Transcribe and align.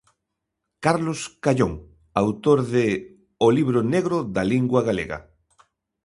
Carlos 0.85 1.19
Callón, 1.43 1.73
autor 2.23 2.59
de 2.73 2.85
"O 3.45 3.47
libro 3.57 3.79
negro 3.93 4.17
da 4.35 4.43
lingua 4.51 4.81
galega". 4.87 5.19